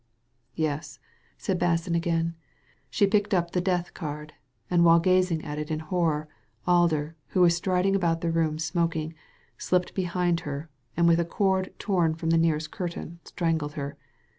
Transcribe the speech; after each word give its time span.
"Yes," 0.55 0.97
said 1.37 1.59
Basson 1.59 1.95
again, 1.95 2.33
"she 2.89 3.05
picked 3.05 3.35
up 3.35 3.51
the 3.51 3.61
death^card, 3.61 4.31
and 4.67 4.83
while 4.83 4.99
gazing 4.99 5.45
at 5.45 5.59
it 5.59 5.69
in 5.69 5.77
horror 5.77 6.27
Alder, 6.65 7.15
who 7.27 7.41
was 7.41 7.55
striding 7.55 7.95
about 7.95 8.21
the 8.21 8.31
room 8.31 8.57
smoking, 8.57 9.13
slipped 9.59 9.93
behind 9.93 10.39
her, 10.39 10.71
and 10.97 11.07
with 11.07 11.19
a 11.19 11.23
cord 11.25 11.71
torn 11.77 12.15
from 12.15 12.31
the 12.31 12.37
nearest 12.39 12.71
curtain, 12.71 13.19
strangled 13.25 13.73
her. 13.73 13.95